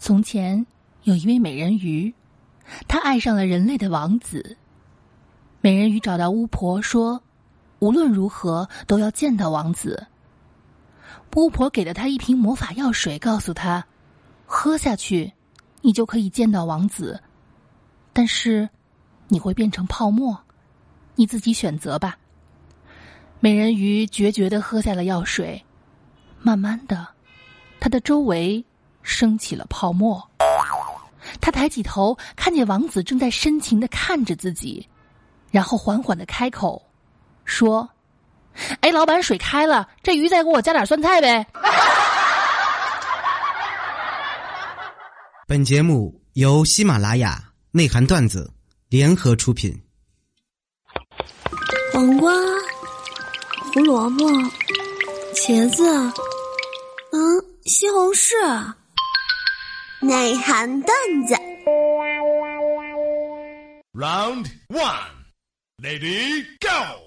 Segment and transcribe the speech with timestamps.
[0.00, 0.64] 从前
[1.02, 2.14] 有一位美人鱼，
[2.88, 4.56] 她爱上了人类的王子。
[5.60, 7.22] 美人鱼找到巫婆说
[7.80, 10.06] ：“无论如何都要见到王子。”
[11.36, 13.86] 巫婆给了她一瓶魔法药水，告诉她
[14.46, 15.34] ：“喝下去，
[15.82, 17.22] 你就可以见到王子。
[18.14, 18.70] 但是
[19.28, 20.40] 你会变成泡沫，
[21.14, 22.18] 你自己选择吧。”
[23.38, 25.62] 美人鱼决绝的喝下了药水，
[26.40, 27.06] 慢慢的，
[27.78, 28.64] 她的周围。
[29.02, 30.30] 升起了泡沫，
[31.40, 34.88] 他抬起头，看见王子正在深情的看着自己，
[35.50, 36.82] 然后缓缓的开口，
[37.44, 37.88] 说
[38.80, 41.46] ：“哎，老板，水开了，这鱼再给我加点酸菜呗。
[45.46, 48.52] ”本节目由喜马拉雅内涵段子
[48.88, 49.82] 联合出品。
[51.92, 52.32] 黄瓜、
[53.72, 54.24] 胡萝卜、
[55.34, 55.84] 茄子，
[57.12, 58.74] 嗯，西红柿。
[60.01, 60.87] 内涵段
[61.27, 61.35] 子。
[63.93, 65.25] Round one,
[65.81, 67.05] lady go.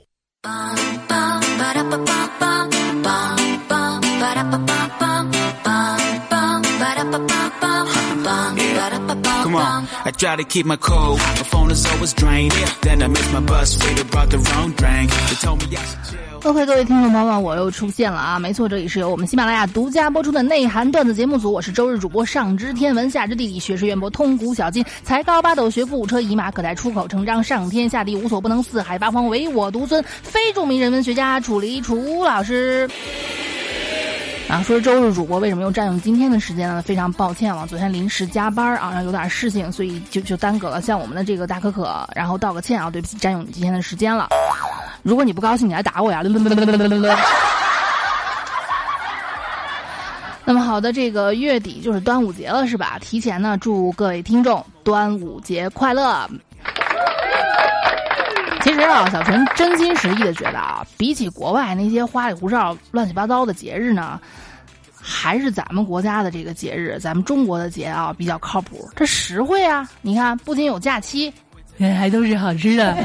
[16.44, 18.38] 各位听众朋友们，我又出现了啊！
[18.38, 32.90] 没错，这里是由我们喜马拉雅独家播出的内涵段子节目组，我是周日主播，上知天文，下知地理，学识渊博，通古小今，才高八斗，学富五车，一马可待，出口成章，上天下地无所不能，四海八荒唯我独尊，非著名人文学家楚离楚老师。
[34.50, 36.82] 啊，说周日主播为什么又占用今天的时间呢？
[36.82, 40.82] 非常抱歉了，昨天临时加班啊，然后有点事情，所以就就耽搁了。
[40.82, 44.28] 向我们的这个大可可，然后道个歉啊，对不起，占用你今天的时间了。
[45.04, 46.24] 如果你不高兴，你来打我呀！
[50.46, 52.98] 那么好的，这个月底就是端午节了，是吧？
[53.00, 56.28] 提前呢，祝各位听众端午节快乐。
[58.62, 64.20] 其实啊，小陈真心实意的觉得啊，比起国外那些花里胡哨、乱七八糟的节日呢，
[64.98, 68.90] 还是咱们国家的这个节日，咱们中国的节啊比较靠谱。
[68.96, 69.90] 这实惠啊！
[70.02, 71.34] 你看，不仅有假期，
[71.80, 72.96] 还都是好吃的。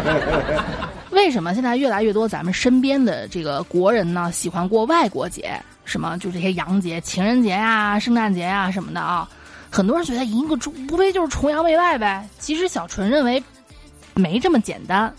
[1.10, 5.60] 为什么现在越来越多咱们身边的这个国人呢喜欢过外国节？
[5.84, 9.28] 什么就这些洋节、情人节呀、圣诞节呀什么的啊？
[9.70, 10.56] 很多人觉得一个
[10.90, 12.26] 无非就是崇洋媚外呗。
[12.38, 13.42] 其实小纯认为。
[14.12, 15.10] 没这么简单，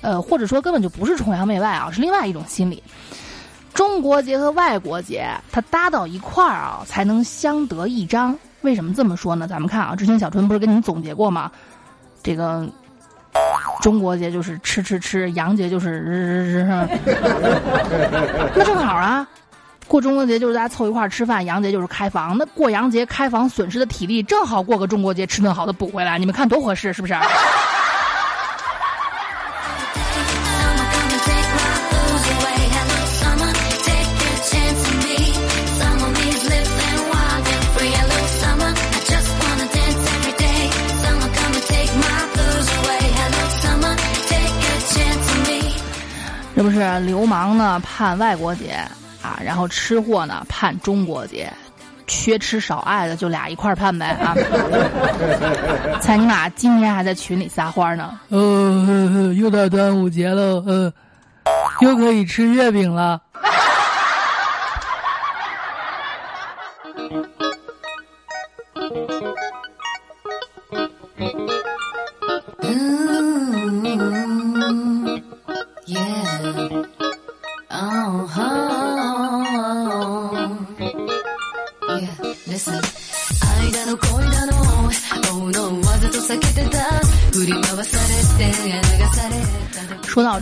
[0.00, 2.82] 呃，或者说根本就不是崇洋媚外啊，是另外一种心理。
[3.74, 8.36] 中国节和外国节，它搭到一块儿啊，才能相得益彰。
[8.62, 9.46] 为什么这么说呢？
[9.46, 11.52] 咱们看啊，之前小春不是跟你总结过吗？
[12.22, 12.68] 这个
[13.80, 16.66] 中国节就是吃吃吃，洋节就是日日日。
[18.54, 19.26] 那正好啊，
[19.88, 22.36] 过中国节就是大家凑一块儿吃饭，洋节就是开房。
[22.36, 26.18] 那过洋节开房损失的体力，正好过个中国节吃顿好的补回来。
[26.18, 27.14] 你们看多合适，是不是？
[46.98, 48.72] 流氓呢盼外国节
[49.22, 51.52] 啊，然后吃货呢盼中国节，
[52.06, 54.34] 缺吃少爱的就俩一块盼呗啊！
[56.00, 58.18] 猜你妈今天还在群里撒欢呢？
[58.30, 60.92] 呃，又到端午节了，呃，
[61.80, 63.20] 又可以吃月饼了。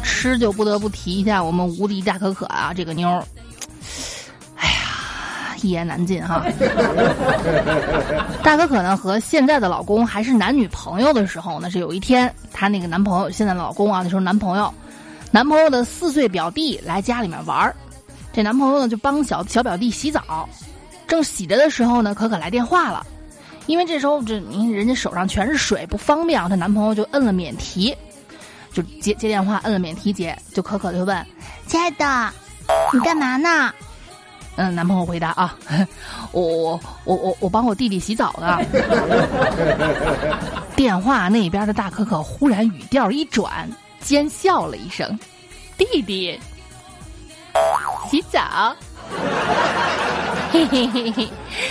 [0.08, 3.22] 吃，就不得不提一下我们无敌大可可啊，这个妞儿，
[4.56, 6.42] 哎呀，一言难尽哈。
[8.42, 14.72] 大可可呢和现在的老公还是男女朋友的时候呢，是有一天，她那个男朋友，现在老公啊，那时候男朋友，
[15.30, 17.76] 男朋友的四岁表弟来家里面玩儿，
[18.32, 20.48] 这男朋友呢就帮小小表弟洗澡，
[21.06, 23.06] 正洗着的时候呢，可可来电话了。
[23.66, 27.94] 因为这时候这您人家手上全是水不方便啊，她男朋友就摁了免提，
[28.72, 31.26] 就接接电话摁了免提接，就可可就问
[31.66, 32.32] ：“亲爱的，
[32.92, 33.72] 你干嘛呢？”
[34.60, 35.56] 嗯，男朋友回答啊
[36.32, 38.58] ：“我我我我我帮我弟弟洗澡呢。
[40.74, 43.70] ”电话那边的大可可忽然语调一转，
[44.00, 45.16] 尖笑了一声
[45.78, 46.38] ：“弟弟
[48.10, 48.74] 洗澡。”
[50.50, 51.28] 嘿嘿嘿嘿，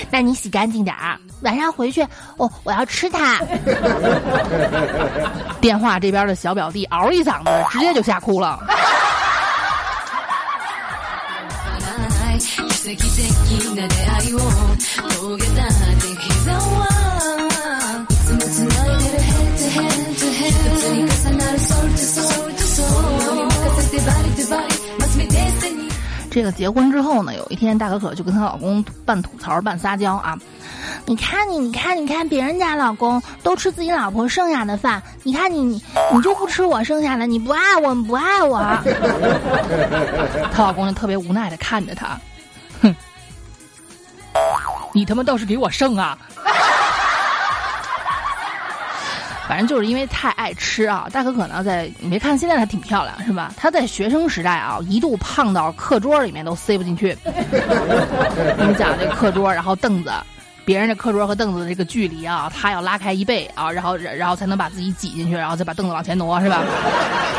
[0.10, 2.06] 那你洗干净点儿，晚上回去，
[2.38, 3.40] 我我要吃它。
[5.68, 8.58] 电话这边的小表弟嗷一嗓子，直接就吓哭了。
[26.32, 30.40] 这个结婚之后呢，有一天大可可就跟她老公半吐槽半撒娇啊，
[31.10, 35.82] 你看你，你看你看别人家老公都吃自己老婆剩下的饭，你看你你
[36.14, 38.60] 你就不吃我剩下的，你不爱我，不爱我。
[40.54, 42.20] 她老公就特别无奈的看着她，
[42.82, 42.94] 哼，
[44.94, 46.18] 你他妈倒是给我剩啊！
[49.48, 53.54] 反正就是因为太爱吃啊，大可可呢，在你没看现在她挺漂亮是吧？
[53.56, 57.18] 她在学生时代啊，一度胖到课桌里面都塞不进去。
[57.24, 57.32] 你
[58.66, 60.12] 们讲这课桌，然后凳子，
[60.68, 66.62] 别人的课桌和凳子的这个距离啊，他要拉开一倍啊，然后然后才能把自己挤进去，然后再把凳子往前挪是吧？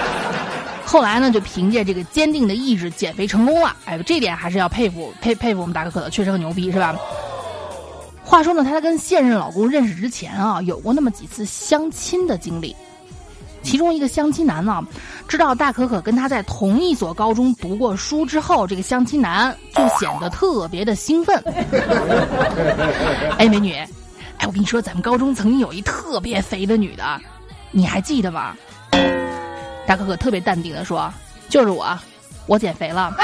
[0.83, 3.77] 后来呢，就凭借这个坚定的意志减肥成功了。
[3.85, 6.97] 哎，这点还是要佩服佩佩服我们大可可的，确实很牛逼是吧？
[8.25, 12.75] 话说呢，他在跟现任老公认识之前啊，有过那么几次相亲的经历。
[13.63, 14.83] 其中一个相亲男呢，
[15.27, 21.37] 知道大可可跟他在同一所高中读过书之后，这个相亲男就显得特别的兴奋。
[23.39, 23.75] 哎，美女，
[24.39, 27.21] 哎，我跟你说，咱们高中曾经有一特别肥的女的，
[27.71, 28.57] 你还记得吗？
[29.87, 31.13] 大可可特别淡定的说
[31.49, 31.99] ：“就是我，
[32.47, 33.15] 我减肥了。”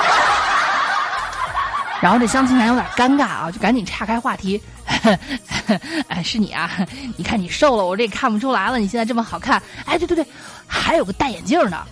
[2.04, 4.60] 然后这相亲男有点尴尬啊，就赶紧岔开话题。
[6.06, 6.70] 哎，是你啊！
[7.16, 8.76] 你看你瘦了，我这也看不出来了。
[8.78, 9.56] 你现在这么好看，
[9.86, 10.26] 哎，对对对，
[10.66, 11.82] 还有个戴眼镜的，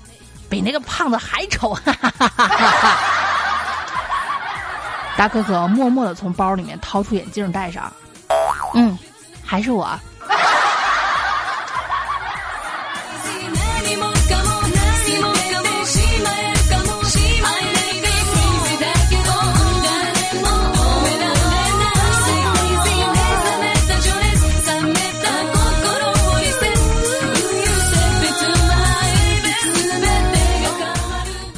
[0.50, 1.74] 比那个胖子还丑。
[5.16, 7.90] 大可可默默的从包里面掏出眼镜戴上，
[8.74, 8.98] 嗯，
[9.42, 9.98] 还是我。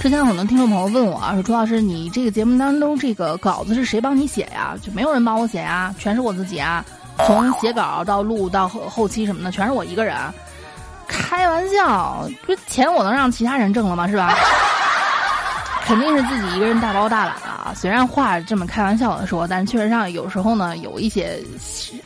[0.05, 4.77] 之前很多听众朋友问我啊，说朱老师，你这个节目当中这个稿子是谁帮你写呀？
[4.83, 6.85] 就没有人帮我写呀，全是我自己啊。
[7.25, 10.15] 从写稿到录到后后期什么的，全是我一个人。
[11.09, 14.07] 开玩笑，这钱我能让其他人挣了吗？
[14.07, 14.37] 是吧？
[15.85, 17.73] 肯定是自己一个人大包大揽啊。
[17.75, 21.39] 虽然话这么开玩笑的说，但确实上有时候呢，有一些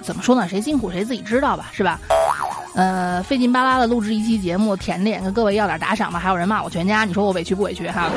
[0.02, 0.48] 怎么说呢？
[0.48, 2.00] 谁辛苦谁自己知道吧，是吧？
[2.75, 6.19] 呃，费劲巴拉的录制一期节目，舔着脸跟各位要点打赏吧。
[6.19, 8.10] 还有人骂我全家，你说我委屈不委屈哈？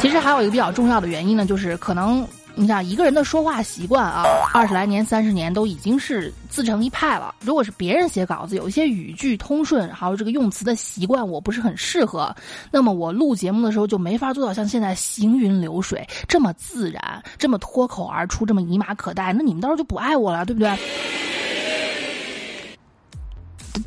[0.00, 2.26] 其实还有一个比较重要的原因呢，就是可能
[2.58, 7.32] 你想一个人的说话习惯啊，二十来年、三十年都已经是自成一派了。
[7.38, 12.34] 如果是别人写稿子，有一些语句通顺，还有这个用词的习惯，我不是很适合，
[12.72, 19.32] 那么我录节目的时候就没法做到像现在行云流水这么自然，这么脱口而出，这么以马可待。
[19.32, 20.76] 那你们到时候就不爱我了，对不对？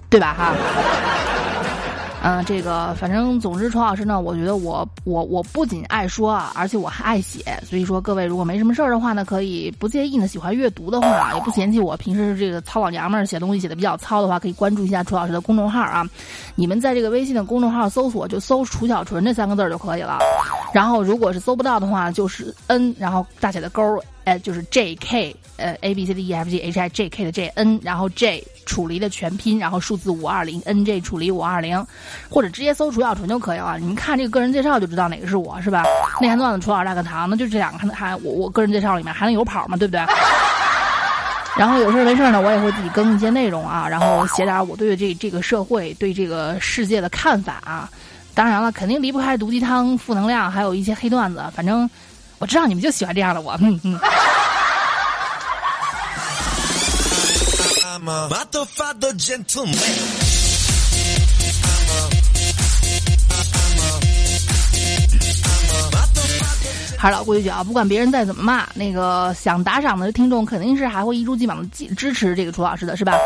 [0.10, 0.34] 对吧？
[0.34, 0.56] 哈，
[2.24, 7.44] 嗯，这个反正总之，楚老师呢，我觉得我我我不仅爱说啊，而且我还爱写。
[7.68, 16.08] 所以说，各位如果没什么事儿的话呢，可以不介意呢，喜欢阅读的话，也不嫌弃我平时这个糙老娘们儿写东西写的比较糙的话，可以关注一下楚老师的公众号啊。
[16.54, 20.20] 你们在这个微信的公众号搜索就搜“楚小纯”这三个字就可以了。
[20.72, 27.48] 然后如果是搜不到的话，就是 N，然后大写的勾，哎，就是 J K，呃，A B C D E F G H I J K 的 J
[27.56, 28.44] N，然后 J。
[28.66, 31.86] 楚离的全拼，然后数字五二零，N J 楚离五二零，
[32.30, 33.78] 或者直接搜楚小纯就可以了。
[33.80, 35.84] 你们看这个个人介绍就知道哪个是我，是吧？
[36.20, 39.76] 内涵段子楚老师大课堂，那就这两个，还还我我个人介绍里面还能有跑吗？
[39.78, 40.02] 对不对？
[41.58, 47.90] 然后有事没事呢，我也会自己更一些内容啊，然后写点我对这这个社会、对这个世界的看法啊。
[48.34, 51.44] 当然了，肯定离不开毒鸡汤、负能量，还有一些黑段子。
[51.54, 51.88] 反正
[52.40, 54.00] 我知道你们就喜欢这样的我，嗯嗯。
[66.98, 73.18] 还是老规矩啊，不管别人再怎么骂，那个想打赏的听众肯定是还会一如既往的支支持这个楚老师的，是吧？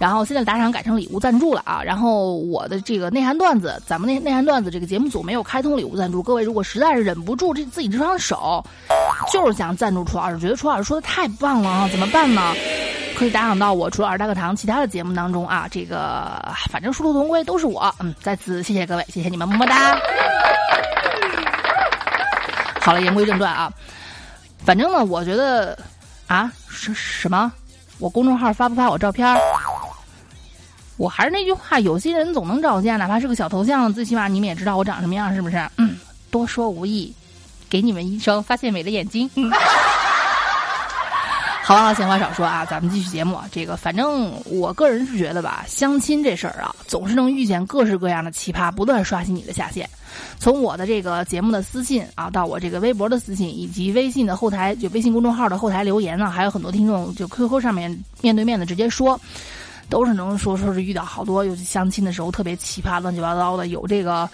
[0.00, 1.80] 然后现在打赏改成礼物赞助了啊。
[1.80, 8.64] 然后我的这个内涵段子，咱们内内涵段子这个节目组没有开通礼物赞助，各位如果实在是忍不住这自己这双手，
[9.32, 12.52] 就是想赞助楚老师，觉得楚老师说的太棒了啊，怎么办呢？
[13.20, 19.94] 可以打赏到我除了二大课堂其他的节目当中啊，这个反正殊途同归都是我，嗯，再次谢谢各位，谢谢你们，么么哒。
[22.80, 23.70] 好了，言归正传啊，
[24.64, 25.78] 反正呢，我觉得
[26.28, 27.52] 啊，什什么？
[27.98, 29.36] 我公众号发不发我照片？
[30.96, 35.70] 我还是那句话，有些人总能找见，哪怕是个小头像，最起码你们也知道我长什么样，是不是？
[35.76, 35.98] 嗯，
[36.30, 37.14] 多说无益，
[37.68, 39.28] 给你们一双发现美的眼睛。
[39.34, 39.52] 嗯
[41.70, 43.38] 好了，闲话少说啊，咱们继续节目。
[43.52, 49.88] 这个，反正我个人是觉得吧，相亲这事儿啊，总是能遇见各式各样的奇葩，不断刷新你的下限。
[50.40, 59.20] 从我的这个节目的私信啊，到我这个微博的私信，以及微信的后台，就微信公众号的后台留言呢，还有很多听众就 QQ 上面面对面的直接说。
[59.88, 63.68] 都是能说说是遇到好多，尤其相亲的时候特别奇葩、乱七八糟的。
[63.68, 64.28] 有这个，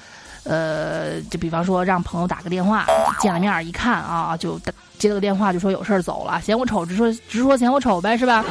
[0.44, 2.86] 呃，就比方说让朋友打个电话，
[3.20, 4.58] 见了面一看啊，就
[4.98, 8.44] 接了个电话就说有事儿走了，嫌我丑直说直说嫌我丑呗，是吧？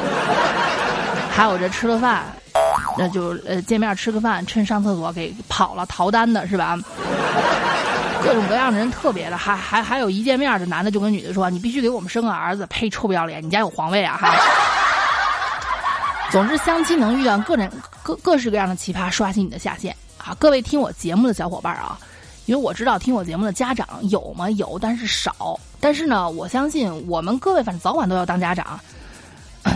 [1.30, 2.24] 还有这吃了饭，
[2.96, 6.78] 那就呃见面吃个饭，趁上厕所给跑了逃单的是吧？
[8.24, 13.44] 各种各样的人特别的，还还还有一见面这男的就跟女的说：“你必须给我们生个儿子。”呸，臭不要脸！
[13.44, 14.34] 你家有皇位啊哈！
[16.32, 17.70] 总之，相亲能遇到各种
[18.02, 20.34] 各各式各样的奇葩，刷新你的下限啊！
[20.40, 21.96] 各位听我节目的小伙伴啊，
[22.46, 24.50] 因为我知道听我节目的家长有吗？
[24.50, 25.60] 有，但是少。
[25.86, 28.80] 但是呢，我相信我们各位反正早晚都要当家长。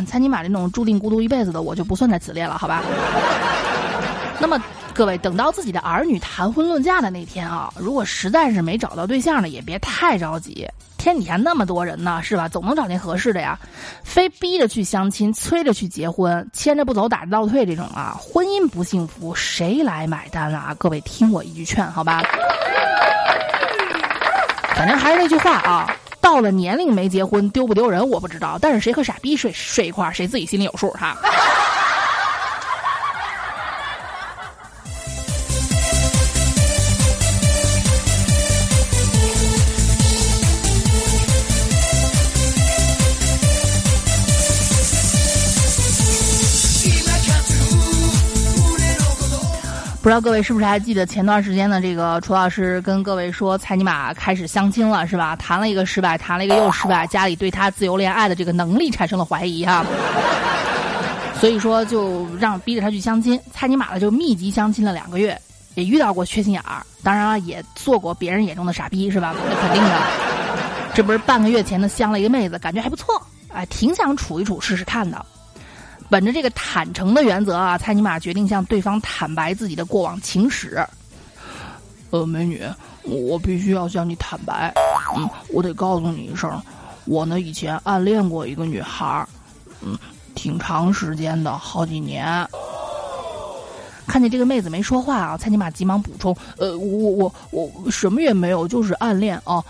[0.08, 2.82] 蔡尼玛这种注定孤独一辈子的，我就不算在此列了，好吧？
[4.40, 4.60] 那么，
[4.92, 10.66] 各位等到自己的儿女谈婚论嫁的那天啊，如果实在是没找到对象呢，也别太着急。
[10.98, 12.48] 天底下那么多人呢，是吧？
[12.48, 13.56] 总能找见合适的呀。
[14.02, 20.74] 非逼着去相亲，催着去结婚，牵着不走，打着倒退这种啊，婚姻不幸福，谁来买单啊？
[20.76, 22.20] 各位听我一句劝，好吧。
[24.74, 31.16] 反正还是那句话啊，到了年龄没结婚，丢不丢人我不知道，但是谁和傻逼睡睡一块儿，谁自己心里有数哈。
[50.10, 55.36] 知道各位是不是还记得前段时间的这个楚老师跟各位说，蔡尼玛开始相亲了，是吧？
[55.36, 59.86] 谈了一个失败，谈了一个又失败，家里对他自由恋爱的这个能力产生了怀疑哈。
[61.38, 65.40] 所以说就让逼着他去相亲，蔡尼玛呢就密集相亲了两个月，
[65.76, 69.32] 也遇到过缺心眼儿，当然了也做过别人眼中的傻逼，是吧？
[69.48, 70.02] 那肯定的。
[70.92, 73.14] 这不是半个月前的相了一个妹子，感觉还不错，
[73.54, 75.24] 哎，挺想处一处试试看的。
[76.10, 80.84] 本着这个坦诚的原则啊，蔡尼玛决定向对方坦白自己的过往情史。
[82.10, 82.60] 呃，美女，
[83.04, 84.74] 我必须要向你坦白，
[85.16, 86.60] 嗯，我得告诉你一声，
[87.04, 89.24] 我呢以前暗恋过一个女孩，
[89.80, 89.96] 嗯，
[90.34, 92.44] 挺长时间的，好几年。
[94.08, 99.62] 看见这个妹子没说话啊，蔡尼玛急忙补充：呃，我我我什么也没有，就是暗恋啊。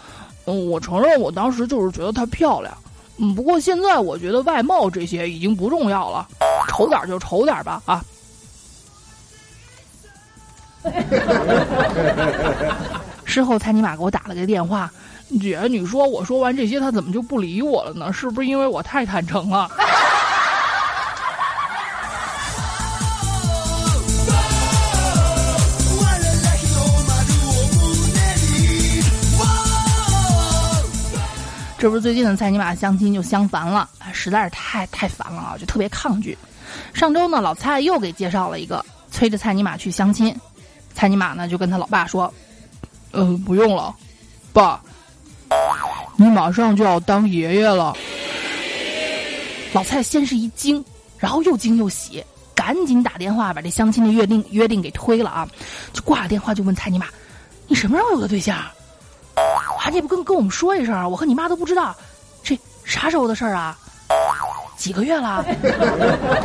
[0.47, 2.75] 嗯，我承认我当时就是觉得她漂亮。
[3.21, 6.27] 嗯，不过现在我觉得外貌这些已经不重要了，
[6.69, 8.03] 丑点就丑点吧啊！
[13.25, 14.91] 事后蔡尼玛给我打了个电话，
[15.39, 18.11] 姐，你说我说完这些，他怎么就不理我了呢？
[18.11, 19.71] 是不是因为我太坦诚了？
[31.81, 36.37] 这不是最近的蔡尼玛相亲就相烦了，实在是太太烦了啊，就特别抗拒。
[36.93, 40.37] 上周呢，老蔡又给介绍了一个，催着蔡尼玛去相亲。
[40.95, 42.31] 蔡尼玛呢就跟他老爸说
[43.13, 43.95] ：“呃，不用了，
[44.53, 44.79] 爸，
[46.17, 47.97] 你马上就要当爷爷了。”
[49.73, 50.85] 老蔡先是一惊，
[51.17, 52.23] 然后又惊又喜，
[52.55, 55.49] 赶紧打电话把这相亲的约定约定给推了啊！
[55.95, 57.07] 就挂了电话就问蔡尼玛
[57.67, 58.59] ：“你什么时候有的对象？”
[59.83, 59.89] 啊！
[59.91, 61.95] 你不跟跟我们说一声啊，我和你妈都不知道，
[62.43, 63.77] 这啥时候的事儿啊？
[64.77, 65.45] 几个月了？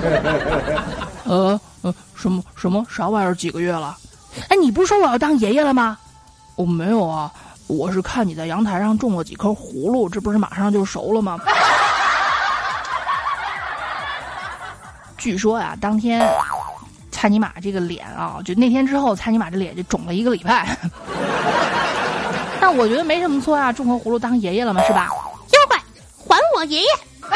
[1.26, 3.36] 呃呃，什么什么啥玩意儿？
[3.36, 3.98] 几个月了？
[4.50, 5.98] 哎，你不是说我要当爷爷了吗？
[6.56, 7.32] 我没有啊，
[7.68, 11.38] 我是看你在阳台上种了几颗葫芦，这不是马上就熟了吗？
[15.18, 16.26] 据说呀，当天
[17.12, 20.78] 蔡尼玛这个脸啊，就那天之后，蔡尼玛这脸就肿了一个礼拜。
[22.66, 25.08] 那我觉得没什么错啊，种个葫芦当爷爷了嘛，是吧？
[25.52, 25.78] 妖怪，
[26.28, 26.88] 还我爷爷！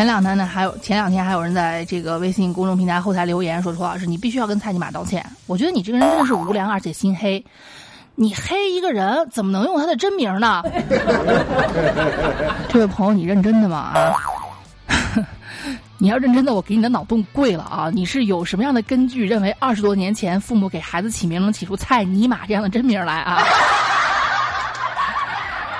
[0.00, 5.22] 前前两天呢，还有前两天还有人在这个微信公众平台后台留言说：“楚老师，你必须要跟蔡尼玛道歉。
[5.46, 7.44] 我觉得你这个人真的是无良，而且心黑。
[8.16, 10.62] 你黑一个人怎么能用他的真名呢？”
[12.70, 13.92] 这位朋友，你认真的吗？
[13.92, 14.16] 啊？
[15.98, 17.90] 你要认真的，我给你的脑洞跪了啊！
[17.92, 23.42] 你是有什么样的根据认为二十多年前父母给孩子起名能起出蔡尼玛这样的真名来啊？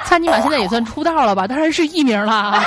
[0.05, 1.47] 蔡尼玛现在也算出道了吧？
[1.49, 2.63] 当然是艺名了。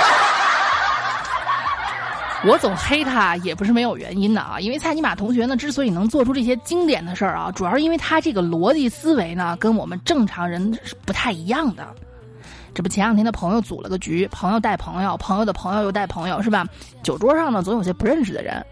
[2.46, 4.60] 我总黑他也不是没有原因的啊！
[4.60, 11.86] 因为蔡尼玛同学呢，之所以能做出这些经典的事儿啊，主要是因为他这个逻辑思维呢，跟我们正常人是不太一样的。
[12.74, 16.66] 这不前两天的朋友组了个局，朋友带朋友，朋友的朋友又带朋友，是吧？
[17.02, 18.64] 酒桌上呢，总有些不认识的人。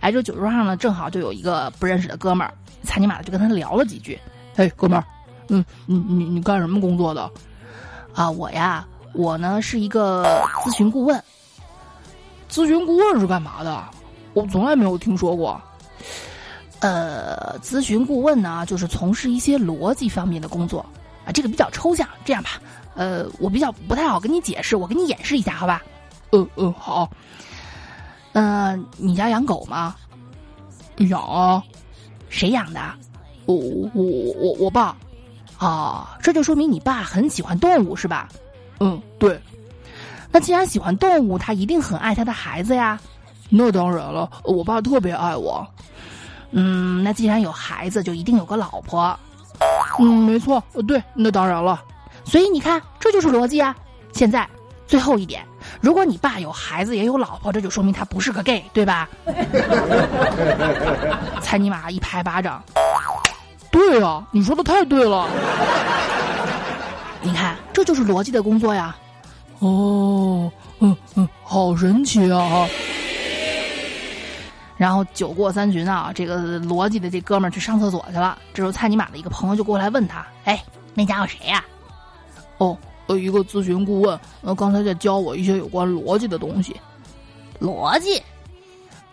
[0.00, 4.18] 哎，这酒桌上呢，正好就有一个不认识的哥们儿，蔡尼玛就跟他聊了几句。
[4.56, 5.04] 嘿，哥们儿，
[5.48, 7.30] 嗯，你你你干什么工作的？
[8.12, 8.84] 啊，我呀，
[9.14, 10.24] 我呢是一个
[10.64, 11.22] 咨询顾问。
[12.50, 13.84] 咨询顾问是干嘛的？
[14.34, 15.60] 我从来没有听说过。
[16.80, 20.84] 呃，咨询顾问呢，就是从事一些逻辑方面的工作
[21.24, 22.08] 啊，这个比较抽象。
[22.24, 22.60] 这样吧。
[22.94, 25.82] 呃，我比较不太好跟你解释，我给你演示一下，好吧？
[26.32, 27.08] 嗯嗯，好。
[28.32, 29.94] 嗯，你家养狗吗？
[31.08, 31.62] 养啊。
[32.28, 32.80] 谁养的？
[33.46, 33.54] 我
[33.94, 34.04] 我
[34.36, 34.96] 我我爸。
[35.58, 38.28] 啊，这就说明你爸很喜欢动物，是吧？
[38.80, 39.38] 嗯，对。
[40.32, 42.98] 那既然喜欢动物，他一定很爱他的孩子呀。
[43.48, 45.66] 那当然了，我爸特别爱我。
[46.52, 49.18] 嗯，那既然有孩子，就一定有个老婆。
[49.98, 50.62] 嗯，没错。
[50.86, 51.82] 对，那当然了。
[52.24, 53.74] 所以你看，这就是逻辑啊！
[54.12, 54.46] 现在
[54.86, 55.44] 最后一点，
[55.80, 59.08] 如果你爸有孩子也有老婆，这就说明他不是个 gay，对吧？
[61.42, 62.62] 猜尼玛一拍巴掌，
[63.70, 65.26] 对啊，你说的太对了。
[67.22, 68.94] 你看，这就是逻辑的工作呀。
[69.60, 70.50] 哦，
[70.80, 72.66] 嗯嗯，好神奇啊！
[74.76, 78.38] 然后酒过三巡啊，这个逻辑的这哥们儿去上厕所去了。
[78.54, 80.64] 这时候蔡尼玛的一个朋友就过来问他：“哎，
[80.94, 81.62] 那家伙谁呀？”
[82.56, 82.76] 哦，
[83.06, 86.74] 呃，一个咨询顾问，呃，刚才在教我一些有关逻辑的东西。
[87.60, 88.22] 逻辑？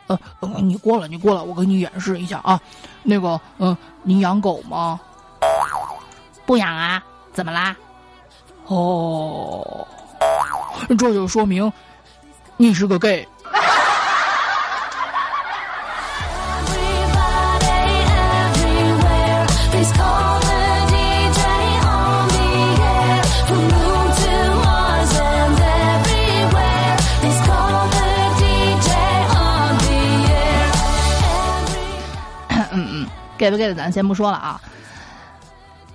[0.07, 0.17] 呃，
[0.61, 2.57] 你过来，你过来，我给你演示一下啊。
[3.03, 4.97] 那个，嗯，你养狗吗？
[6.45, 7.03] 不养啊？
[7.33, 7.75] 怎么啦？
[8.67, 9.85] 哦，
[10.97, 11.71] 这就说明
[12.55, 13.27] 你是个 gay。
[32.69, 34.61] 嗯嗯给不给的，咱先不说了啊，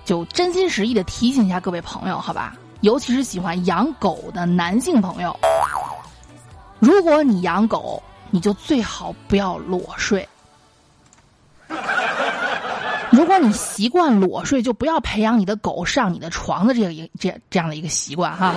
[0.03, 2.53] 就真心实意的提醒一下各位朋友，好吧？
[2.83, 5.33] 尤其是喜欢养狗的男性朋友，
[6.79, 10.27] 如果你养狗，你就最好不要裸睡。
[13.09, 18.53] 如果你习惯裸睡，就不要培养你的狗上你的床的这个这这样的一个习惯哈。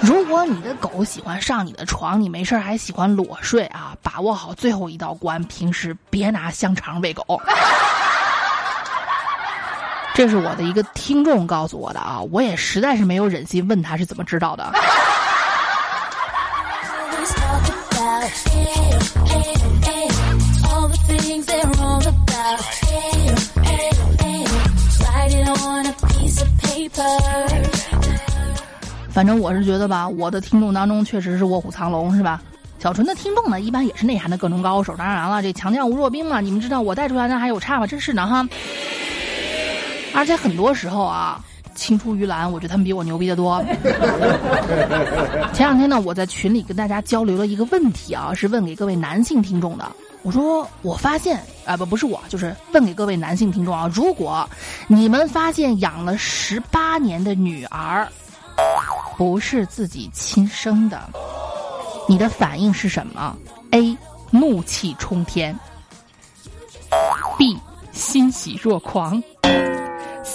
[0.00, 7.38] 如果你的狗喜欢上你的床，你没事还喜欢裸睡啊，把握好最后一道关，平时别拿香肠喂狗。
[10.20, 14.70] 这是我的一个听众告诉我的啊，我也实在是没有忍心问他是怎么知道的。
[29.10, 32.42] 反正我是觉得吧，我的听众当中确实是卧虎藏龙，是吧？
[32.78, 34.94] 小纯的听众呢，一般也是内涵的各种高手。
[34.98, 37.86] 当然了，这强将吴若冰嘛，你们知道我带出来的还有差吗？
[37.86, 38.46] 真是的哈。
[40.14, 41.42] 而且很多时候啊，
[41.74, 43.62] 青出于蓝，我觉得他们比我牛逼的多。
[45.52, 49.84] 前两天呢，我在群里跟大家交流了一个问题啊，是问给各位男性听众的。
[50.22, 54.48] 我说，我发现啊，不，不是我，就是问给各位男性听众啊，如果
[54.86, 58.06] 你们发现养了十八年的女儿。
[59.16, 61.00] 不是自己亲生的，
[62.06, 63.34] 你的反应是什么
[63.70, 63.96] ？A.
[64.30, 65.58] 怒气冲天
[67.38, 67.58] ；B.
[67.92, 69.22] 欣喜若狂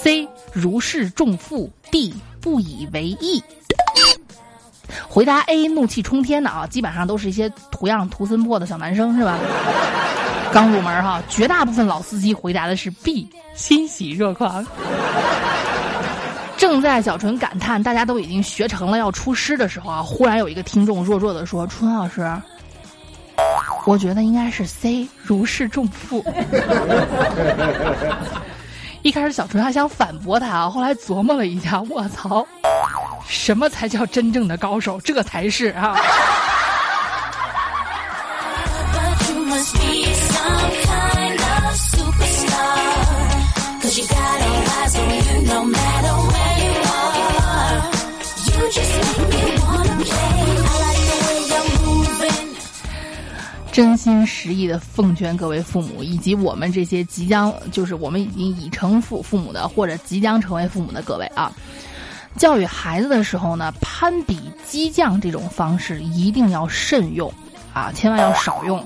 [0.05, 0.27] ；C.
[0.53, 2.13] 如释重负；D.
[2.39, 3.43] 不以为意。
[5.09, 5.67] 回答 A.
[5.67, 9.39] 怒气冲天的啊，基本上都是一些图样图森破的小男生，是吧？
[10.53, 13.27] 刚入门哈，绝大部分老司机回答的是 B.
[13.55, 14.65] 欣喜若狂。
[16.55, 22.31] 正在小纯感叹大家都已经学成了要出师的时候啊，忽然有一个听众弱弱的说：“春老师，
[23.85, 26.23] 我觉得应该是 C，如释重负。
[29.05, 32.43] ”一开始小纯还想反驳他，后来琢磨了一下，我操，
[33.27, 34.99] 什么才叫真正的高手？
[34.99, 35.95] 这才是啊！
[53.75, 61.51] 真心实意的奉劝各位父母，以及我们这些即将就是我们已经已成父父母的，或者即将成为父母的各位啊，
[62.38, 67.29] 教育孩子的时候呢，攀比激将这种方式一定要慎用
[67.73, 68.81] 啊，千万要少用。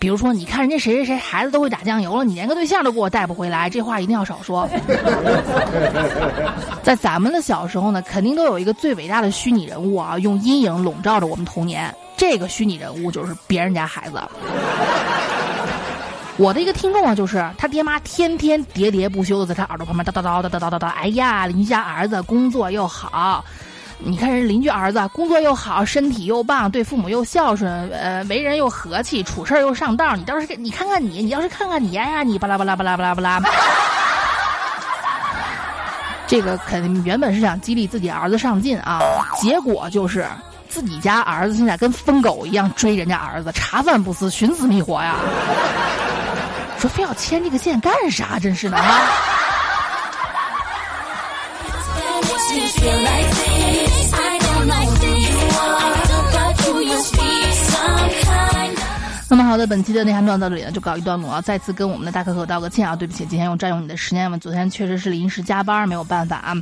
[0.00, 4.68] 比如说，你看人家谁谁谁孩子都会打酱油了，你连个对象都给我带不回来，这话一定要少说。
[6.82, 11.94] 在咱们的小时候呢，肯定都有一个最伟大的虚拟人物啊，用阴影笼罩着我们童年。
[12.16, 14.22] 这个虚拟人物就是别人家孩子。
[16.38, 23.42] 我的一个听众啊，就是他爹妈天天喋喋不休的在他耳朵旁边叨叨叨叨叨叨叨叨，哎呀，邻居家儿子工作又好。
[23.98, 30.14] 你看人邻居儿子工作又好，身体又棒，对父母又孝顺，呃，为人又和气，处事又上道。
[30.14, 33.40] 你倒是你看看你，你要是看看你呀，你巴拉巴拉巴拉巴拉巴拉。
[36.26, 39.00] 这个肯定原本是想激励自己儿子上进啊，
[39.40, 40.26] 结果就是
[40.76, 45.16] 自己家儿子现在跟疯狗一样追人家儿子，茶饭不思，寻死觅活呀。
[46.78, 48.38] 说非要牵这个线干啥？
[48.38, 49.00] 真是的啊！
[59.30, 61.40] 那么好的，本期的内涵段到这里呢就告一段落啊！
[61.40, 64.36] 再次跟我们的大可可道个歉啊，对不起，今天又占用你的时间了。
[64.36, 66.54] 昨天确实是临时加班，没有办法啊。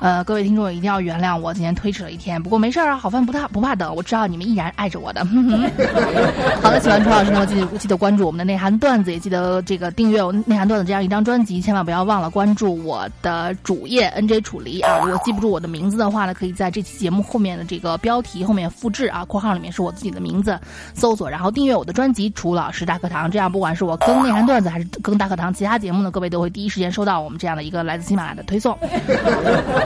[0.00, 5.22] 呃，各位听众一定要原谅我今天推迟了一天，不过没事啊，好饭不怕不怕等，我知道你们依然爱着我的。
[6.62, 15.00] 好的，喜欢楚老师呢，记得记得关注我们的内涵段子，也记得这个订阅我内涵段子这样一张专辑，千万不要忘了关注我的主页 N J 楚离啊！
[15.04, 20.58] 如果记不住我的名字的话呢，可以在这期节目后面的这个标题后面复制啊，括号里面是我自己的名字，
[20.94, 28.74] 搜索然后订阅我的专辑楚老师大课堂，这样不管是我更内涵段子还是更大课堂其他节目呢，各位都会第一时间收到我们这样的一个来自喜马拉雅的推送。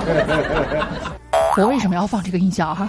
[1.56, 2.88] 我为什么要放这个音效哈？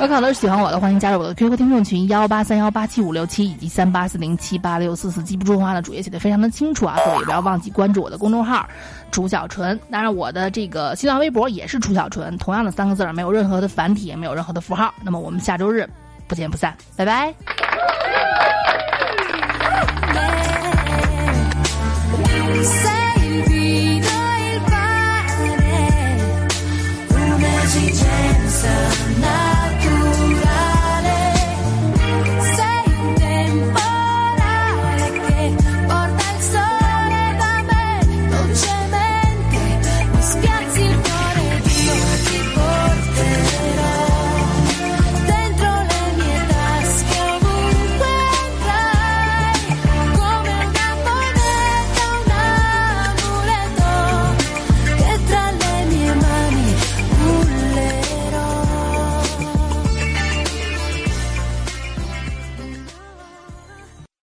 [0.00, 5.22] 我考的喜欢我的，欢迎加入我的 QQ 听众群幺八三幺八七五六七以及三八四零七八六四四。
[5.22, 8.66] 记不住的话呢，主页写的非常的清楚啊，各位也不要忘记关注我的公众号
[9.12, 9.78] 楚小纯。
[9.92, 14.92] 当然，我的这个新浪微博也是楚小纯，同样的三个字儿，没有任何的繁体，也没有任何的符号。
[15.04, 15.88] 那么我们下周日
[16.26, 17.32] 不见不散，拜拜。